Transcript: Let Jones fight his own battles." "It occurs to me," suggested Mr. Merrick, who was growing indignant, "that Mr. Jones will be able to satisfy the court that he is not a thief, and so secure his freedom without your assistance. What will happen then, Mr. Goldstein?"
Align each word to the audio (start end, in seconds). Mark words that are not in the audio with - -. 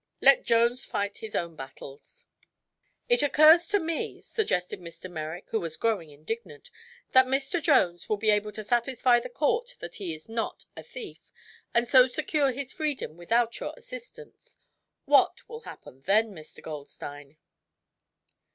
Let 0.19 0.45
Jones 0.45 0.83
fight 0.83 1.19
his 1.19 1.35
own 1.35 1.55
battles." 1.55 2.25
"It 3.07 3.21
occurs 3.21 3.67
to 3.67 3.77
me," 3.77 4.19
suggested 4.19 4.79
Mr. 4.81 5.07
Merrick, 5.11 5.45
who 5.49 5.59
was 5.59 5.77
growing 5.77 6.09
indignant, 6.09 6.71
"that 7.11 7.27
Mr. 7.27 7.61
Jones 7.61 8.09
will 8.09 8.17
be 8.17 8.31
able 8.31 8.51
to 8.53 8.63
satisfy 8.63 9.19
the 9.19 9.29
court 9.29 9.75
that 9.79 9.97
he 9.97 10.11
is 10.15 10.27
not 10.27 10.65
a 10.75 10.81
thief, 10.81 11.31
and 11.71 11.87
so 11.87 12.07
secure 12.07 12.51
his 12.51 12.73
freedom 12.73 13.15
without 13.15 13.59
your 13.59 13.75
assistance. 13.77 14.57
What 15.05 15.47
will 15.47 15.59
happen 15.59 16.01
then, 16.01 16.31
Mr. 16.31 16.63
Goldstein?" 16.63 17.37